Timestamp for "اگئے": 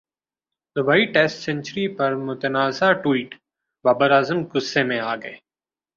5.13-5.35